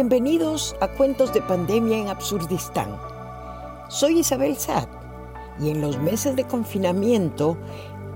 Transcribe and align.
Bienvenidos 0.00 0.74
a 0.80 0.88
Cuentos 0.88 1.34
de 1.34 1.42
Pandemia 1.42 1.98
en 1.98 2.08
Absurdistán. 2.08 2.98
Soy 3.90 4.20
Isabel 4.20 4.56
Sad 4.56 4.88
y 5.60 5.68
en 5.68 5.82
los 5.82 5.98
meses 5.98 6.36
de 6.36 6.44
confinamiento 6.44 7.58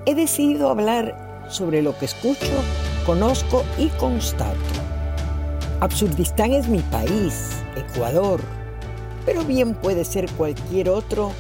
he 0.07 0.14
decidido 0.14 0.71
hablar 0.71 1.45
sobre 1.50 1.82
lo 1.82 1.95
que 1.99 2.07
escucho, 2.07 2.55
conozco 3.05 3.64
y 3.77 3.89
constato. 3.99 4.57
Absurdistán 5.81 6.55
es 6.55 6.68
mi 6.68 6.79
país, 6.79 7.50
Ecuador, 7.77 8.41
pero 9.27 9.45
bien 9.45 9.75
puede 9.75 10.07
ser 10.07 10.30
cualquier 10.39 10.89
otro 10.89 11.32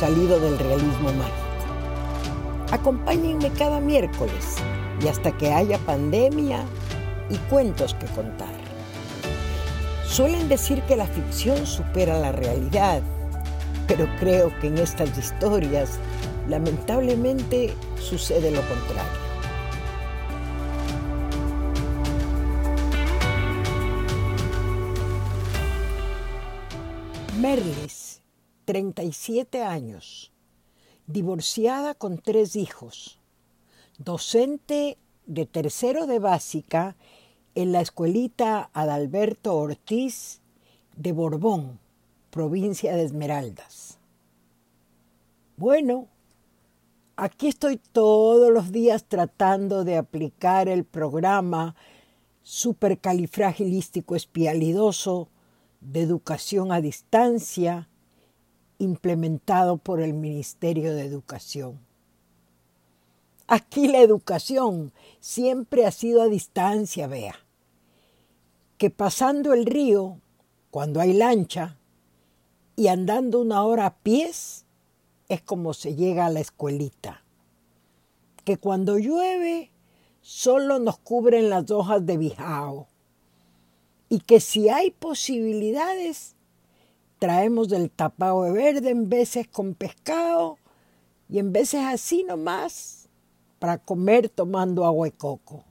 salido 0.00 0.40
del 0.40 0.58
realismo 0.58 1.12
mágico. 1.12 2.72
Acompáñenme 2.72 3.50
cada 3.50 3.78
miércoles 3.78 4.56
y 5.00 5.06
hasta 5.06 5.30
que 5.30 5.52
haya 5.52 5.78
pandemia 5.78 6.64
y 7.30 7.36
cuentos 7.48 7.94
que 7.94 8.06
contar. 8.06 8.61
Suelen 10.12 10.46
decir 10.46 10.82
que 10.82 10.94
la 10.94 11.06
ficción 11.06 11.66
supera 11.66 12.20
la 12.20 12.32
realidad, 12.32 13.00
pero 13.88 14.06
creo 14.20 14.52
que 14.60 14.66
en 14.66 14.76
estas 14.76 15.16
historias 15.16 15.98
lamentablemente 16.50 17.74
sucede 17.98 18.50
lo 18.50 18.60
contrario. 18.60 19.10
Merlis, 27.40 28.20
37 28.66 29.62
años, 29.62 30.30
divorciada 31.06 31.94
con 31.94 32.18
tres 32.18 32.54
hijos, 32.54 33.18
docente 33.96 34.98
de 35.24 35.46
tercero 35.46 36.06
de 36.06 36.18
básica 36.18 36.96
en 37.54 37.72
la 37.72 37.80
escuelita 37.80 38.70
Adalberto 38.72 39.56
Ortiz 39.56 40.40
de 40.96 41.12
Borbón, 41.12 41.78
provincia 42.30 42.96
de 42.96 43.04
Esmeraldas. 43.04 43.98
Bueno, 45.56 46.08
aquí 47.16 47.48
estoy 47.48 47.76
todos 47.76 48.50
los 48.50 48.72
días 48.72 49.04
tratando 49.04 49.84
de 49.84 49.96
aplicar 49.96 50.68
el 50.68 50.84
programa 50.84 51.74
supercalifragilístico 52.42 54.16
espialidoso 54.16 55.28
de 55.80 56.00
educación 56.00 56.72
a 56.72 56.80
distancia 56.80 57.88
implementado 58.78 59.76
por 59.76 60.00
el 60.00 60.14
Ministerio 60.14 60.94
de 60.94 61.04
Educación. 61.04 61.78
Aquí 63.54 63.86
la 63.86 63.98
educación 63.98 64.94
siempre 65.20 65.84
ha 65.84 65.90
sido 65.90 66.22
a 66.22 66.28
distancia, 66.28 67.06
vea. 67.06 67.34
Que 68.78 68.88
pasando 68.88 69.52
el 69.52 69.66
río, 69.66 70.22
cuando 70.70 71.02
hay 71.02 71.12
lancha, 71.12 71.76
y 72.76 72.86
andando 72.86 73.42
una 73.42 73.62
hora 73.62 73.84
a 73.84 73.94
pies, 73.98 74.64
es 75.28 75.42
como 75.42 75.74
se 75.74 75.94
llega 75.94 76.24
a 76.24 76.30
la 76.30 76.40
escuelita. 76.40 77.24
Que 78.46 78.56
cuando 78.56 78.96
llueve, 78.96 79.70
solo 80.22 80.78
nos 80.78 80.98
cubren 81.00 81.50
las 81.50 81.70
hojas 81.70 82.06
de 82.06 82.16
bijao. 82.16 82.88
Y 84.08 84.20
que 84.20 84.40
si 84.40 84.70
hay 84.70 84.92
posibilidades, 84.92 86.36
traemos 87.18 87.68
del 87.68 87.90
tapao 87.90 88.44
de 88.44 88.52
verde 88.52 88.88
en 88.88 89.10
veces 89.10 89.46
con 89.46 89.74
pescado 89.74 90.56
y 91.28 91.38
en 91.38 91.52
veces 91.52 91.82
así 91.84 92.24
nomás 92.24 93.01
para 93.62 93.78
comer 93.78 94.28
tomando 94.28 94.84
agua 94.84 95.06
y 95.06 95.12
coco. 95.12 95.62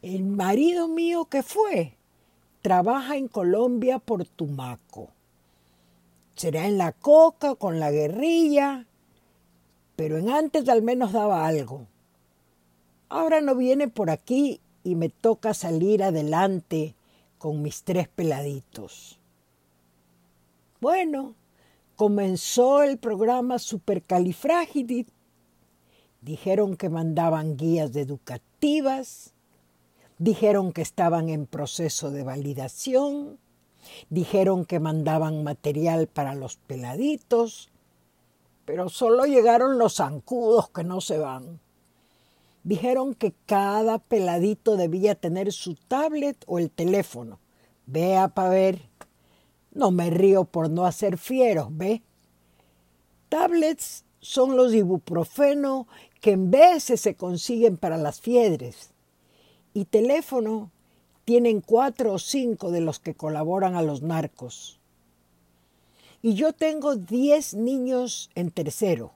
El 0.00 0.24
marido 0.24 0.88
mío 0.88 1.26
que 1.26 1.42
fue 1.42 1.92
trabaja 2.62 3.18
en 3.18 3.28
Colombia 3.28 3.98
por 3.98 4.24
Tumaco. 4.24 5.10
Será 6.36 6.66
en 6.66 6.78
la 6.78 6.92
coca 6.92 7.54
con 7.54 7.80
la 7.80 7.90
guerrilla, 7.90 8.86
pero 9.94 10.16
en 10.16 10.30
antes 10.30 10.66
al 10.70 10.80
menos 10.80 11.12
daba 11.12 11.46
algo. 11.46 11.86
Ahora 13.10 13.42
no 13.42 13.54
viene 13.54 13.88
por 13.88 14.08
aquí 14.08 14.62
y 14.84 14.94
me 14.94 15.10
toca 15.10 15.52
salir 15.52 16.02
adelante 16.02 16.94
con 17.36 17.60
mis 17.60 17.82
tres 17.82 18.08
peladitos. 18.08 19.18
Bueno, 20.80 21.34
comenzó 21.94 22.82
el 22.82 22.96
programa 22.96 23.58
Supercalifragility 23.58 25.17
Dijeron 26.20 26.76
que 26.76 26.88
mandaban 26.88 27.56
guías 27.56 27.94
educativas, 27.94 29.34
dijeron 30.18 30.72
que 30.72 30.82
estaban 30.82 31.28
en 31.28 31.46
proceso 31.46 32.10
de 32.10 32.24
validación, 32.24 33.38
dijeron 34.10 34.64
que 34.64 34.80
mandaban 34.80 35.44
material 35.44 36.08
para 36.08 36.34
los 36.34 36.56
peladitos, 36.56 37.70
pero 38.64 38.88
solo 38.88 39.24
llegaron 39.24 39.78
los 39.78 39.94
zancudos 39.94 40.70
que 40.70 40.84
no 40.84 41.00
se 41.00 41.18
van. 41.18 41.60
Dijeron 42.64 43.14
que 43.14 43.32
cada 43.46 43.98
peladito 43.98 44.76
debía 44.76 45.14
tener 45.14 45.52
su 45.52 45.74
tablet 45.74 46.44
o 46.46 46.58
el 46.58 46.70
teléfono. 46.70 47.38
Vea 47.86 48.28
para 48.28 48.50
ver. 48.50 48.82
No 49.72 49.90
me 49.90 50.10
río 50.10 50.44
por 50.44 50.68
no 50.68 50.84
hacer 50.84 51.16
fieros, 51.16 51.68
¿ve? 51.70 52.02
Tablets 53.28 54.04
son 54.20 54.56
los 54.56 54.74
ibuprofeno 54.74 55.86
que 56.20 56.32
en 56.32 56.50
veces 56.50 57.00
se 57.00 57.14
consiguen 57.14 57.76
para 57.76 57.96
las 57.96 58.20
fiebres. 58.20 58.90
Y 59.74 59.84
teléfono 59.84 60.70
tienen 61.24 61.60
cuatro 61.60 62.14
o 62.14 62.18
cinco 62.18 62.70
de 62.70 62.80
los 62.80 62.98
que 62.98 63.14
colaboran 63.14 63.76
a 63.76 63.82
los 63.82 64.02
narcos. 64.02 64.80
Y 66.22 66.34
yo 66.34 66.52
tengo 66.52 66.96
diez 66.96 67.54
niños 67.54 68.30
en 68.34 68.50
tercero. 68.50 69.12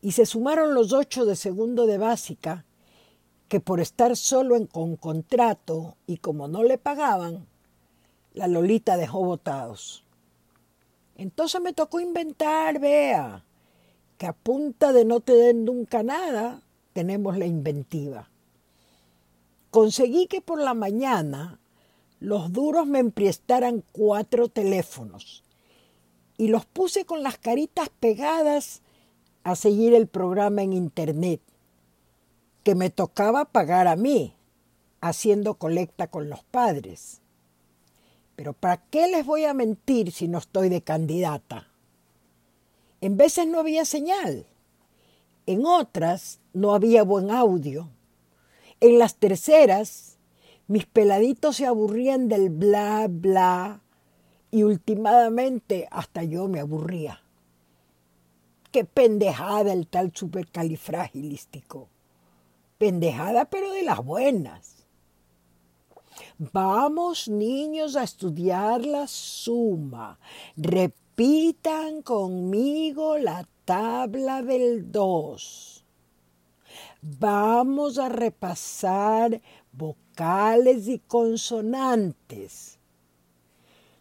Y 0.00 0.12
se 0.12 0.26
sumaron 0.26 0.74
los 0.74 0.92
ocho 0.92 1.24
de 1.24 1.34
segundo 1.34 1.86
de 1.86 1.98
básica, 1.98 2.64
que 3.48 3.58
por 3.58 3.80
estar 3.80 4.16
solo 4.16 4.54
en 4.54 4.66
con 4.66 4.96
contrato 4.96 5.96
y 6.06 6.18
como 6.18 6.46
no 6.46 6.62
le 6.62 6.78
pagaban, 6.78 7.46
la 8.34 8.46
Lolita 8.46 8.96
dejó 8.96 9.24
votados. 9.24 10.04
Entonces 11.16 11.60
me 11.60 11.72
tocó 11.72 11.98
inventar, 11.98 12.78
vea 12.78 13.42
que 14.18 14.26
a 14.26 14.32
punta 14.32 14.92
de 14.92 15.04
no 15.04 15.20
tener 15.20 15.54
nunca 15.54 16.02
nada, 16.02 16.60
tenemos 16.92 17.38
la 17.38 17.46
inventiva. 17.46 18.28
Conseguí 19.70 20.26
que 20.26 20.40
por 20.40 20.60
la 20.60 20.74
mañana 20.74 21.60
los 22.18 22.52
duros 22.52 22.86
me 22.86 22.98
emprestaran 22.98 23.84
cuatro 23.92 24.48
teléfonos 24.48 25.44
y 26.36 26.48
los 26.48 26.66
puse 26.66 27.04
con 27.04 27.22
las 27.22 27.38
caritas 27.38 27.90
pegadas 28.00 28.82
a 29.44 29.54
seguir 29.54 29.94
el 29.94 30.08
programa 30.08 30.62
en 30.62 30.72
internet, 30.72 31.40
que 32.64 32.74
me 32.74 32.90
tocaba 32.90 33.44
pagar 33.44 33.86
a 33.86 33.94
mí, 33.94 34.34
haciendo 35.00 35.54
colecta 35.54 36.08
con 36.08 36.28
los 36.28 36.42
padres. 36.42 37.20
Pero 38.34 38.52
¿para 38.52 38.78
qué 38.90 39.06
les 39.06 39.24
voy 39.24 39.44
a 39.44 39.54
mentir 39.54 40.10
si 40.10 40.26
no 40.26 40.38
estoy 40.38 40.68
de 40.68 40.82
candidata? 40.82 41.67
En 43.00 43.16
veces 43.16 43.46
no 43.46 43.60
había 43.60 43.84
señal, 43.84 44.46
en 45.46 45.64
otras 45.64 46.40
no 46.52 46.74
había 46.74 47.04
buen 47.04 47.30
audio. 47.30 47.88
En 48.80 48.98
las 48.98 49.16
terceras, 49.16 50.18
mis 50.66 50.84
peladitos 50.84 51.56
se 51.56 51.66
aburrían 51.66 52.28
del 52.28 52.50
bla, 52.50 53.06
bla, 53.08 53.80
y 54.50 54.62
últimamente 54.62 55.88
hasta 55.90 56.22
yo 56.24 56.48
me 56.48 56.60
aburría. 56.60 57.22
Qué 58.70 58.84
pendejada 58.84 59.72
el 59.72 59.86
tal 59.86 60.12
supercalifragilístico. 60.14 61.88
Pendejada 62.76 63.46
pero 63.46 63.72
de 63.72 63.82
las 63.82 64.04
buenas. 64.04 64.84
Vamos 66.38 67.28
niños 67.28 67.96
a 67.96 68.02
estudiar 68.02 68.84
la 68.84 69.06
suma. 69.06 70.18
Repitan 71.18 72.02
conmigo 72.02 73.18
la 73.18 73.44
tabla 73.64 74.40
del 74.40 74.92
2. 74.92 75.84
Vamos 77.02 77.98
a 77.98 78.08
repasar 78.08 79.42
vocales 79.72 80.86
y 80.86 81.00
consonantes. 81.00 82.78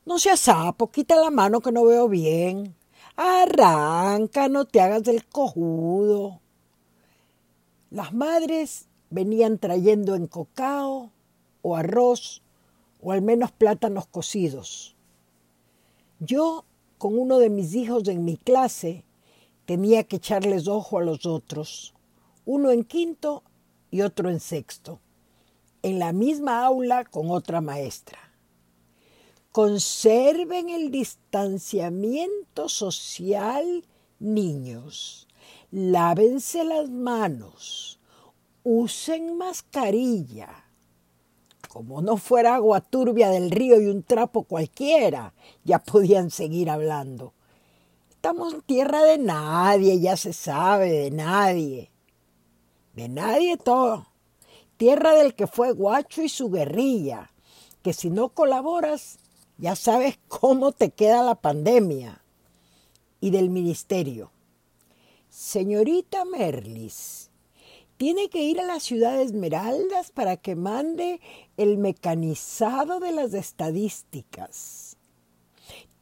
No 0.06 0.19
seas 0.19 0.42
sapo, 0.42 0.92
quita 0.92 1.16
la 1.16 1.31
mano 1.31 1.60
que 1.60 1.72
no 1.72 1.86
veo 1.86 2.08
bien. 2.08 2.75
Arranca, 3.16 4.48
no 4.48 4.66
te 4.66 4.80
hagas 4.80 5.02
del 5.02 5.25
cojudo. 5.25 6.40
Las 7.90 8.14
madres 8.14 8.90
venían 9.10 9.58
trayendo 9.58 10.14
en 10.14 10.28
cocao 10.28 11.10
o 11.64 11.75
arroz 11.75 12.44
o 13.02 13.12
al 13.12 13.24
menos 13.24 13.52
plátanos 13.52 14.06
cocidos. 14.06 14.96
Yo 16.19 16.67
con 16.97 17.17
uno 17.17 17.39
de 17.39 17.49
mis 17.49 17.73
hijos 17.75 18.07
en 18.07 18.25
mi 18.25 18.38
clase, 18.38 19.05
tenía 19.65 20.03
que 20.03 20.17
echarles 20.17 20.67
ojo 20.67 20.97
a 20.97 21.03
los 21.03 21.25
otros, 21.25 21.94
uno 22.45 22.71
en 22.71 22.83
quinto 22.83 23.44
y 23.91 24.01
otro 24.01 24.29
en 24.29 24.39
sexto. 24.39 24.99
en 25.83 25.99
la 25.99 26.11
misma 26.11 26.65
aula 26.65 27.05
con 27.05 27.31
otra 27.31 27.61
maestra. 27.61 28.19
Conserven 29.51 30.69
el 30.69 30.91
distanciamiento 30.91 32.67
social, 32.67 33.85
niños. 34.19 35.27
Lávense 35.71 36.63
las 36.63 36.89
manos. 36.89 37.99
Usen 38.63 39.38
mascarilla. 39.38 40.67
Como 41.68 42.02
no 42.02 42.18
fuera 42.18 42.56
agua 42.56 42.81
turbia 42.81 43.30
del 43.30 43.52
río 43.52 43.80
y 43.81 43.88
un 43.88 44.04
trapo 44.04 44.44
cualquiera, 44.44 45.34
ya 45.64 45.80
podían 45.80 46.31
seguir 46.31 46.69
hablando. 46.69 47.34
Estamos 48.10 48.54
en 48.54 48.62
tierra 48.62 49.04
de 49.04 49.18
nadie, 49.18 50.00
ya 50.00 50.18
se 50.18 50.34
sabe, 50.34 50.92
de 50.92 51.12
nadie. 51.12 51.92
De 52.96 53.10
nadie 53.10 53.58
todo. 53.58 54.08
Tierra 54.78 55.14
del 55.14 55.36
que 55.36 55.48
fue 55.48 55.72
guacho 55.72 56.24
y 56.24 56.30
su 56.30 56.50
guerrilla, 56.50 57.31
que 57.84 57.94
si 57.94 58.10
no 58.10 58.30
colaboras, 58.30 59.19
ya 59.58 59.75
sabes 59.75 60.19
cómo 60.28 60.72
te 60.72 60.90
queda 60.90 61.24
la 61.24 61.36
pandemia. 61.36 62.22
Y 63.19 63.31
del 63.31 63.50
ministerio. 63.50 64.31
Señorita 65.30 66.25
Merlis, 66.25 67.26
tiene 67.97 68.29
que 68.29 68.44
ir 68.44 68.59
a 68.59 68.65
la 68.65 68.79
ciudad 68.79 69.17
de 69.17 69.23
Esmeraldas 69.23 70.11
para 70.11 70.38
que 70.38 70.55
mande 70.55 71.19
el 71.57 71.77
mecanizado 71.77 72.99
de 72.99 73.11
las 73.11 73.33
estadísticas. 73.33 74.97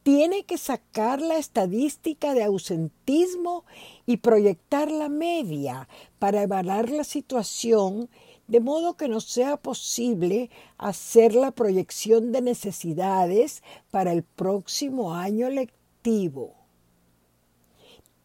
Tiene 0.02 0.44
que 0.44 0.58
sacar 0.58 1.20
la 1.20 1.36
estadística 1.36 2.34
de 2.34 2.44
ausentismo 2.44 3.64
y 4.04 4.18
proyectar 4.18 4.90
la 4.90 5.08
media 5.08 5.88
para 6.18 6.42
evaluar 6.42 6.90
la 6.90 7.02
situación 7.02 8.08
de 8.46 8.60
modo 8.60 8.96
que 8.96 9.08
no 9.08 9.20
sea 9.20 9.56
posible 9.56 10.50
hacer 10.78 11.34
la 11.34 11.50
proyección 11.50 12.30
de 12.30 12.42
necesidades 12.42 13.62
para 13.90 14.12
el 14.12 14.22
próximo 14.22 15.14
año 15.14 15.50
lectivo. 15.50 16.65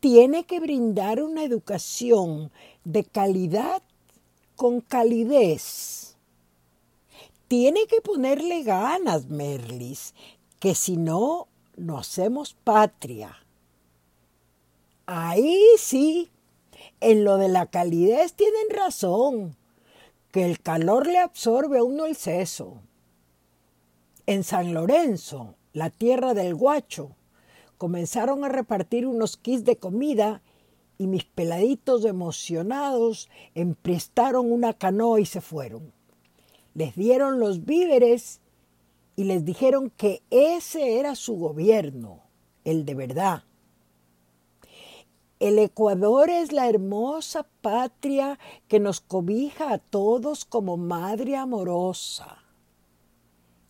Tiene 0.01 0.45
que 0.45 0.59
brindar 0.59 1.21
una 1.21 1.43
educación 1.43 2.51
de 2.83 3.03
calidad 3.03 3.83
con 4.55 4.81
calidez. 4.81 6.17
Tiene 7.47 7.85
que 7.85 8.01
ponerle 8.01 8.63
ganas, 8.63 9.27
Merlis, 9.27 10.15
que 10.59 10.73
si 10.73 10.97
no, 10.97 11.47
no 11.77 11.99
hacemos 11.99 12.55
patria. 12.63 13.45
Ahí 15.05 15.63
sí, 15.77 16.31
en 16.99 17.23
lo 17.23 17.37
de 17.37 17.49
la 17.49 17.67
calidez 17.67 18.33
tienen 18.33 18.71
razón 18.71 19.55
que 20.31 20.45
el 20.45 20.61
calor 20.61 21.05
le 21.05 21.19
absorbe 21.19 21.77
a 21.77 21.83
uno 21.83 22.07
el 22.07 22.15
seso. 22.15 22.81
En 24.25 24.43
San 24.43 24.73
Lorenzo, 24.73 25.53
la 25.73 25.91
tierra 25.91 26.33
del 26.33 26.55
guacho, 26.55 27.15
comenzaron 27.81 28.43
a 28.43 28.47
repartir 28.47 29.07
unos 29.07 29.37
kits 29.37 29.65
de 29.65 29.77
comida 29.77 30.43
y 30.99 31.07
mis 31.07 31.23
peladitos 31.23 32.05
emocionados 32.05 33.27
emprestaron 33.55 34.51
una 34.51 34.73
canoa 34.75 35.19
y 35.19 35.25
se 35.25 35.41
fueron. 35.41 35.91
Les 36.75 36.95
dieron 36.95 37.39
los 37.39 37.65
víveres 37.65 38.39
y 39.15 39.23
les 39.23 39.45
dijeron 39.45 39.89
que 39.89 40.21
ese 40.29 40.99
era 40.99 41.15
su 41.15 41.37
gobierno, 41.37 42.21
el 42.65 42.85
de 42.85 42.93
verdad 42.93 43.43
el 45.39 45.57
Ecuador 45.57 46.29
es 46.29 46.51
la 46.51 46.69
hermosa 46.69 47.47
patria 47.61 48.37
que 48.67 48.79
nos 48.79 49.01
cobija 49.01 49.73
a 49.73 49.79
todos 49.79 50.45
como 50.45 50.77
madre 50.77 51.35
amorosa. 51.35 52.43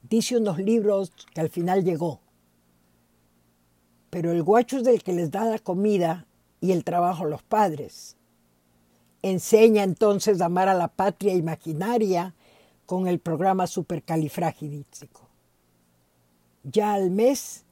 Dice 0.04 0.36
unos 0.36 0.58
libros 0.58 1.14
que 1.34 1.40
al 1.40 1.50
final 1.50 1.86
llegó. 1.86 2.21
Pero 4.12 4.32
el 4.32 4.44
guacho 4.44 4.78
es 4.78 4.84
del 4.84 5.02
que 5.02 5.14
les 5.14 5.32
da 5.32 5.46
la 5.46 5.58
comida 5.58 6.28
y 6.60 6.74
el 6.74 6.84
trabajo 6.84 7.24
a 7.24 7.30
los 7.30 7.42
padres. 7.42 8.16
Enseña 9.24 9.84
entonces 9.84 10.42
a 10.42 10.46
amar 10.46 10.70
a 10.70 10.76
la 10.76 10.90
patria 10.90 11.34
imaginaria 11.34 12.36
con 12.86 13.08
el 13.08 13.20
programa 13.20 13.66
supercalifragilístico. 13.66 15.22
Ya 16.64 16.94
al 16.94 17.10
mes, 17.10 17.64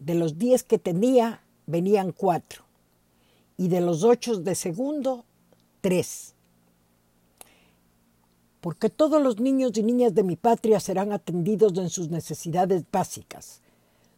de 0.00 0.14
los 0.14 0.38
diez 0.38 0.62
que 0.64 0.78
tenía, 0.78 1.42
venían 1.66 2.12
cuatro 2.12 2.64
y 3.56 3.68
de 3.68 3.80
los 3.80 4.04
ocho 4.04 4.36
de 4.38 4.54
segundo, 4.54 5.24
tres. 5.80 6.34
Porque 8.60 8.90
todos 8.90 9.22
los 9.22 9.38
niños 9.38 9.72
y 9.76 9.82
niñas 9.82 10.14
de 10.14 10.22
mi 10.24 10.36
patria 10.36 10.80
serán 10.80 11.12
atendidos 11.12 11.76
en 11.78 11.90
sus 11.90 12.08
necesidades 12.08 12.84
básicas. 12.90 13.60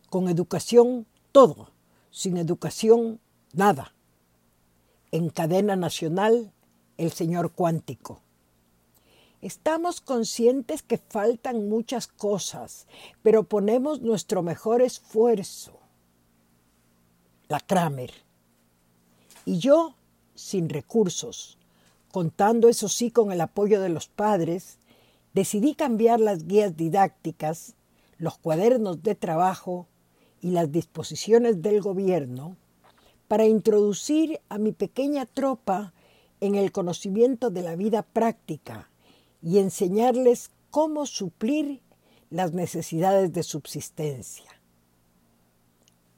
Con 0.09 0.29
educación, 0.29 1.07
todo. 1.32 1.71
Sin 2.11 2.37
educación, 2.37 3.21
nada. 3.53 3.94
En 5.12 5.31
cadena 5.31 5.77
nacional, 5.77 6.53
el 6.97 7.12
señor 7.12 7.53
cuántico. 7.53 8.21
Estamos 9.43 10.03
conscientes 10.03 10.82
que 10.82 10.99
faltan 10.99 11.69
muchas 11.69 12.06
cosas, 12.06 12.87
pero 13.23 13.44
ponemos 13.44 14.03
nuestro 14.03 14.43
mejor 14.43 14.82
esfuerzo. 14.82 15.79
La 17.49 17.59
Kramer. 17.59 18.12
Y 19.47 19.59
yo, 19.59 19.94
sin 20.35 20.69
recursos, 20.69 21.59
contando 22.12 22.69
eso 22.69 22.88
sí 22.88 23.11
con 23.11 23.33
el 23.33 23.41
apoyo 23.41 23.81
de 23.81 23.88
los 23.88 24.09
padres, 24.09 24.79
decidí 25.33 25.75
cambiar 25.75 26.21
las 26.21 26.47
guías 26.47 26.76
didácticas, 26.76 27.75
los 28.19 28.37
cuadernos 28.37 29.03
de 29.03 29.15
trabajo 29.15 29.87
y 30.41 30.51
las 30.51 30.71
disposiciones 30.73 31.63
del 31.63 31.81
gobierno 31.81 32.57
para 33.29 33.47
introducir 33.47 34.41
a 34.49 34.59
mi 34.59 34.73
pequeña 34.73 35.27
tropa 35.27 35.93
en 36.41 36.55
el 36.55 36.73
conocimiento 36.73 37.51
de 37.51 37.63
la 37.63 37.77
vida 37.77 38.03
práctica 38.03 38.91
y 39.43 39.59
enseñarles 39.59 40.51
cómo 40.71 41.07
suplir 41.07 41.81
las 42.31 42.53
necesidades 42.53 43.33
de 43.33 43.43
subsistencia. 43.43 44.51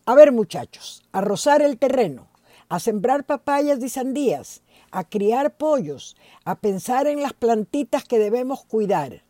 A 0.07 0.15
ver 0.15 0.33
muchachos, 0.33 1.03
a 1.13 1.21
rozar 1.21 1.63
el 1.63 1.79
terreno 1.79 2.33
a 2.73 2.81
sembrar 2.81 3.27
papayas 3.27 3.83
y 3.83 3.91
sandías, 3.91 4.63
a 4.93 5.05
criar 5.05 5.59
pollos, 5.59 6.17
a 6.47 6.59
pensar 6.59 7.07
en 7.07 7.21
las 7.21 7.35
plantitas 7.35 8.05
que 8.05 8.19
debemos 8.19 8.65
cuidar. 8.65 9.25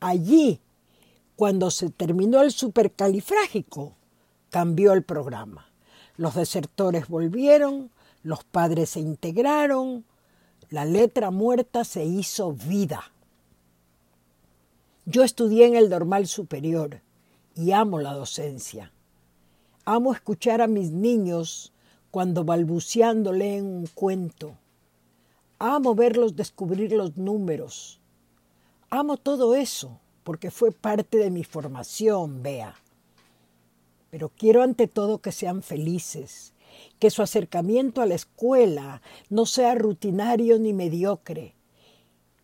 Allí, 0.00 0.60
cuando 1.36 1.70
se 1.70 1.90
terminó 1.90 2.42
el 2.42 2.52
supercalifrágico, 2.52 3.94
cambió 4.50 4.92
el 4.92 5.02
programa. 5.02 5.66
Los 6.16 6.34
desertores 6.34 7.08
volvieron, 7.08 7.90
los 8.22 8.44
padres 8.44 8.90
se 8.90 9.00
integraron, 9.00 10.04
la 10.70 10.84
letra 10.84 11.30
muerta 11.30 11.84
se 11.84 12.04
hizo 12.04 12.52
vida. 12.52 13.12
Yo 15.06 15.24
estudié 15.24 15.66
en 15.66 15.74
el 15.74 15.90
normal 15.90 16.26
superior 16.26 17.00
y 17.56 17.72
amo 17.72 17.98
la 17.98 18.14
docencia. 18.14 18.92
Amo 19.84 20.12
escuchar 20.12 20.62
a 20.62 20.66
mis 20.66 20.92
niños 20.92 21.72
cuando 22.10 22.44
balbuceando 22.44 23.32
leen 23.32 23.66
un 23.66 23.86
cuento. 23.88 24.56
Amo 25.58 25.94
verlos 25.94 26.36
descubrir 26.36 26.92
los 26.92 27.16
números. 27.16 28.00
Amo 28.88 29.16
todo 29.16 29.56
eso 29.56 30.00
porque 30.24 30.50
fue 30.50 30.72
parte 30.72 31.18
de 31.18 31.30
mi 31.30 31.44
formación, 31.44 32.42
vea. 32.42 32.74
Pero 34.10 34.30
quiero 34.30 34.62
ante 34.62 34.88
todo 34.88 35.18
que 35.18 35.32
sean 35.32 35.62
felices, 35.62 36.54
que 36.98 37.10
su 37.10 37.22
acercamiento 37.22 38.00
a 38.00 38.06
la 38.06 38.14
escuela 38.14 39.02
no 39.28 39.46
sea 39.46 39.74
rutinario 39.74 40.58
ni 40.58 40.72
mediocre, 40.72 41.54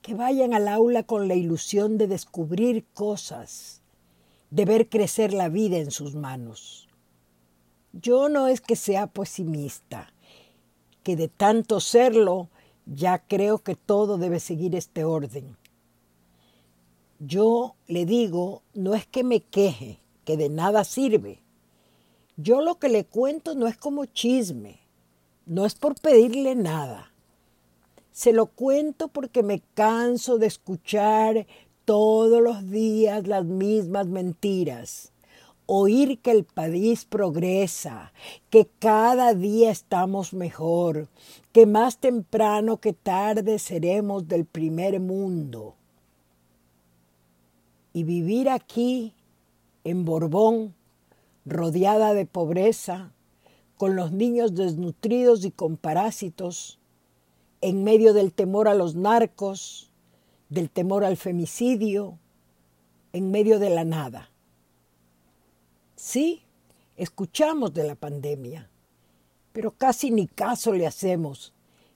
que 0.02 0.14
vayan 0.14 0.54
al 0.54 0.68
aula 0.68 1.02
con 1.02 1.26
la 1.26 1.34
ilusión 1.34 1.98
de 1.98 2.06
descubrir 2.06 2.84
cosas, 2.94 3.82
de 4.50 4.64
ver 4.64 4.88
crecer 4.88 5.32
la 5.32 5.48
vida 5.48 5.78
en 5.78 5.90
sus 5.90 6.14
manos. 6.14 6.88
Yo 7.92 8.28
no 8.28 8.46
es 8.46 8.60
que 8.60 8.76
sea 8.76 9.06
pesimista, 9.06 10.12
que 11.02 11.16
de 11.16 11.28
tanto 11.28 11.80
serlo 11.80 12.48
ya 12.86 13.18
creo 13.18 13.58
que 13.58 13.74
todo 13.74 14.18
debe 14.18 14.40
seguir 14.40 14.74
este 14.74 15.04
orden. 15.04 15.56
Yo 17.20 17.76
le 17.86 18.06
digo, 18.06 18.62
no 18.74 18.94
es 18.94 19.06
que 19.06 19.22
me 19.22 19.40
queje, 19.40 20.00
que 20.24 20.36
de 20.36 20.48
nada 20.48 20.82
sirve. 20.84 21.38
Yo 22.36 22.60
lo 22.62 22.78
que 22.78 22.88
le 22.88 23.04
cuento 23.04 23.54
no 23.54 23.68
es 23.68 23.76
como 23.76 24.06
chisme, 24.06 24.80
no 25.46 25.64
es 25.66 25.74
por 25.74 26.00
pedirle 26.00 26.54
nada. 26.54 27.12
Se 28.10 28.32
lo 28.32 28.46
cuento 28.46 29.08
porque 29.08 29.42
me 29.42 29.62
canso 29.74 30.38
de 30.38 30.46
escuchar 30.46 31.46
todos 31.84 32.42
los 32.42 32.68
días 32.70 33.28
las 33.28 33.44
mismas 33.44 34.06
mentiras 34.06 35.12
oír 35.72 36.18
que 36.18 36.32
el 36.32 36.42
país 36.42 37.04
progresa, 37.04 38.12
que 38.50 38.68
cada 38.80 39.34
día 39.34 39.70
estamos 39.70 40.34
mejor, 40.34 41.06
que 41.52 41.64
más 41.64 41.98
temprano 41.98 42.78
que 42.78 42.92
tarde 42.92 43.60
seremos 43.60 44.26
del 44.26 44.46
primer 44.46 44.98
mundo. 44.98 45.76
Y 47.92 48.04
vivir 48.04 48.48
aquí 48.48 49.14
en 49.84 50.04
Borbón, 50.04 50.74
rodeada 51.44 52.14
de 52.14 52.26
pobreza, 52.26 53.12
con 53.76 53.96
los 53.96 54.12
niños 54.12 54.54
desnutridos 54.54 55.44
y 55.44 55.50
con 55.50 55.76
parásitos, 55.76 56.78
en 57.60 57.82
medio 57.84 58.12
del 58.12 58.32
temor 58.32 58.68
a 58.68 58.74
los 58.74 58.94
narcos, 58.94 59.90
del 60.48 60.70
temor 60.70 61.04
al 61.04 61.16
femicidio, 61.16 62.18
en 63.12 63.30
medio 63.30 63.58
de 63.58 63.70
la 63.70 63.84
nada. 63.84 64.30
Sí, 65.96 66.42
escuchamos 66.96 67.72
de 67.74 67.84
la 67.84 67.94
pandemia, 67.94 68.70
pero 69.52 69.72
casi 69.72 70.10
ni 70.10 70.26
caso 70.26 70.72
le 70.72 70.86
hacemos, 70.86 71.52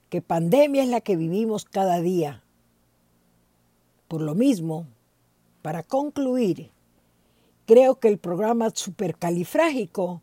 que 0.09 0.23
pandemia 0.23 0.83
es 0.83 0.89
la 0.89 1.01
que 1.01 1.17
vivimos 1.17 1.65
cada 1.65 2.01
día. 2.01 2.43
Por 4.09 4.21
lo 4.21 4.35
mismo, 4.35 4.87
para 5.65 5.83
concluir, 5.83 6.73
creo 7.65 7.99
que 7.99 8.09
el 8.09 8.19
programa 8.19 8.69
supercalifrágico, 8.75 10.21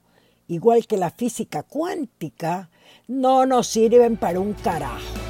igual 0.47 0.85
que 0.85 0.97
la 0.97 1.09
física 1.09 1.63
cuántica, 1.63 2.69
no 3.07 3.47
nos 3.47 3.65
sirven 3.65 4.17
para 4.17 4.39
un 4.39 4.53
carajo. 4.53 5.20